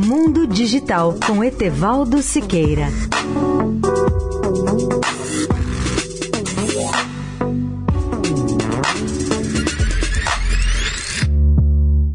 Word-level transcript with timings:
Mundo 0.00 0.46
Digital 0.46 1.18
com 1.26 1.42
Etevaldo 1.42 2.22
Siqueira. 2.22 2.86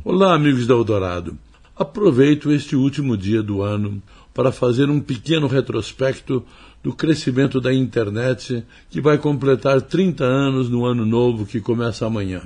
Olá, 0.06 0.34
amigos 0.34 0.66
da 0.66 0.74
Eldorado. 0.74 1.38
Aproveito 1.76 2.54
este 2.54 2.74
último 2.78 3.18
dia 3.18 3.44
do 3.44 3.62
ano 3.62 4.02
para 4.34 4.54
fazer 4.54 4.90
um 4.90 5.02
pequeno 5.02 5.48
retrospecto 5.48 6.42
do 6.82 6.94
crescimento 6.94 7.60
da 7.60 7.74
internet 7.74 8.64
que 8.90 9.02
vai 9.02 9.18
completar 9.18 9.82
30 9.82 10.24
anos 10.24 10.70
no 10.70 10.86
ano 10.86 11.06
novo 11.06 11.46
que 11.46 11.60
começa 11.60 12.06
amanhã. 12.06 12.44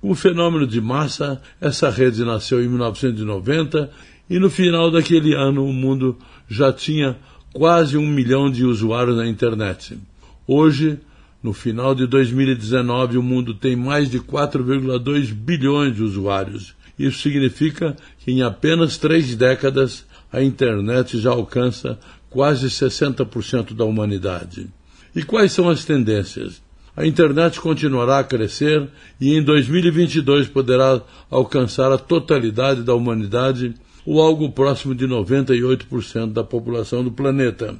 O 0.00 0.14
fenômeno 0.14 0.66
de 0.66 0.80
massa, 0.80 1.42
essa 1.60 1.90
rede 1.90 2.24
nasceu 2.24 2.64
em 2.64 2.68
1990 2.68 3.90
e 4.28 4.38
no 4.38 4.50
final 4.50 4.90
daquele 4.90 5.34
ano 5.34 5.64
o 5.64 5.72
mundo 5.72 6.16
já 6.48 6.72
tinha 6.72 7.16
quase 7.52 7.96
um 7.96 8.06
milhão 8.06 8.50
de 8.50 8.64
usuários 8.64 9.16
na 9.16 9.26
internet. 9.26 9.98
Hoje, 10.46 10.98
no 11.42 11.52
final 11.52 11.94
de 11.94 12.06
2019, 12.06 13.16
o 13.16 13.22
mundo 13.22 13.54
tem 13.54 13.76
mais 13.76 14.10
de 14.10 14.18
4,2 14.18 15.32
bilhões 15.32 15.94
de 15.94 16.02
usuários. 16.02 16.74
Isso 16.98 17.20
significa 17.20 17.96
que 18.18 18.30
em 18.30 18.42
apenas 18.42 18.98
três 18.98 19.34
décadas 19.36 20.04
a 20.32 20.42
internet 20.42 21.18
já 21.18 21.30
alcança 21.30 21.98
quase 22.28 22.66
60% 22.66 23.74
da 23.74 23.84
humanidade. 23.84 24.66
E 25.14 25.22
quais 25.22 25.52
são 25.52 25.68
as 25.68 25.84
tendências? 25.84 26.60
A 26.96 27.06
internet 27.06 27.60
continuará 27.60 28.18
a 28.18 28.24
crescer 28.24 28.88
e 29.20 29.32
em 29.34 29.42
2022 29.42 30.48
poderá 30.48 31.00
alcançar 31.30 31.92
a 31.92 31.98
totalidade 31.98 32.82
da 32.82 32.94
humanidade 32.94 33.74
ou 34.10 34.22
algo 34.22 34.50
próximo 34.50 34.94
de 34.94 35.06
98% 35.06 36.32
da 36.32 36.42
população 36.42 37.04
do 37.04 37.12
planeta. 37.12 37.76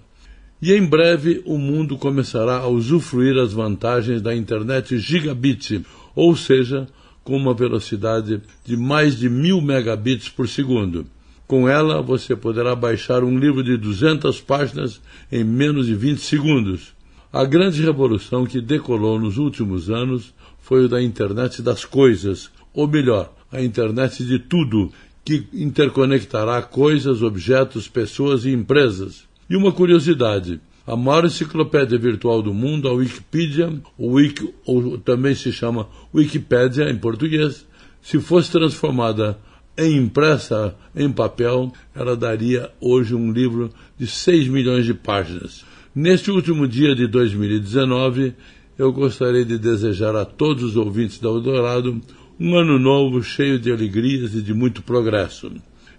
E 0.61 0.75
em 0.75 0.85
breve 0.85 1.43
o 1.47 1.57
mundo 1.57 1.97
começará 1.97 2.59
a 2.59 2.69
usufruir 2.69 3.39
as 3.39 3.55
vantagens 3.55 4.21
da 4.21 4.37
internet 4.37 4.99
gigabit, 4.99 5.83
ou 6.15 6.37
seja, 6.37 6.87
com 7.25 7.35
uma 7.35 7.55
velocidade 7.55 8.43
de 8.63 8.77
mais 8.77 9.17
de 9.17 9.31
mil 9.31 9.63
megabits 9.63 10.29
por 10.29 10.47
segundo. 10.47 11.07
Com 11.47 11.67
ela, 11.67 12.03
você 12.03 12.37
poderá 12.37 12.77
baixar 12.77 13.25
um 13.25 13.39
livro 13.39 13.65
de 13.65 13.79
200 13.79 14.39
páginas 14.43 15.01
em 15.33 15.43
menos 15.43 15.87
de 15.87 15.95
20 15.95 16.19
segundos. 16.19 16.95
A 17.33 17.47
grande 17.47 17.81
revolução 17.81 18.45
que 18.45 18.61
decolou 18.61 19.19
nos 19.19 19.39
últimos 19.39 19.89
anos 19.89 20.35
foi 20.61 20.85
o 20.85 20.89
da 20.91 21.03
internet 21.03 21.63
das 21.63 21.87
coisas, 21.87 22.51
ou 22.75 22.87
melhor, 22.87 23.33
a 23.51 23.63
internet 23.63 24.23
de 24.27 24.39
tudo, 24.39 24.93
que 25.29 25.47
interconectará 25.53 26.63
coisas, 26.63 27.21
objetos, 27.21 27.87
pessoas 27.87 28.47
e 28.47 28.51
empresas. 28.51 29.25
E 29.51 29.57
uma 29.57 29.71
curiosidade: 29.71 30.59
a 30.87 30.97
maior 30.97 31.27
enciclopédia 31.27 31.99
virtual 31.99 32.41
do 32.41 32.55
mundo, 32.55 32.89
a 32.89 32.95
Wikipedia, 32.95 33.71
ou, 33.99 34.13
Wiki, 34.13 34.55
ou 34.65 34.97
também 34.97 35.35
se 35.35 35.53
chama 35.53 35.87
Wikipédia 36.15 36.91
em 36.91 36.97
português, 36.97 37.67
se 38.01 38.19
fosse 38.19 38.51
transformada 38.51 39.39
em 39.77 39.99
impressa 39.99 40.75
em 40.97 41.13
papel, 41.13 41.71
ela 41.95 42.17
daria 42.17 42.71
hoje 42.81 43.15
um 43.15 43.31
livro 43.31 43.71
de 43.99 44.07
6 44.07 44.49
milhões 44.49 44.87
de 44.87 44.95
páginas. 44.95 45.63
Neste 45.95 46.31
último 46.31 46.67
dia 46.67 46.95
de 46.95 47.07
2019, 47.07 48.33
eu 48.79 48.91
gostaria 48.93 49.45
de 49.45 49.59
desejar 49.59 50.17
a 50.17 50.25
todos 50.25 50.63
os 50.65 50.77
ouvintes 50.77 51.19
da 51.19 51.29
Eldorado 51.29 52.01
um 52.41 52.57
ano 52.57 52.79
novo 52.79 53.23
cheio 53.23 53.59
de 53.59 53.73
alegrias 53.73 54.35
e 54.35 54.43
de 54.43 54.55
muito 54.55 54.83
progresso. 54.83 55.51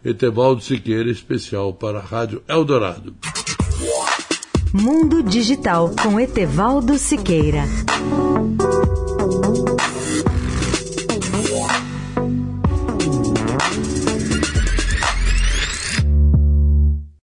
Etevaldo 0.03 0.61
Siqueira, 0.61 1.09
especial 1.09 1.73
para 1.73 1.99
a 1.99 2.01
Rádio 2.01 2.41
Eldorado. 2.47 3.13
Mundo 4.73 5.21
Digital 5.21 5.93
com 6.01 6.19
Etevaldo 6.19 6.97
Siqueira. 6.97 7.63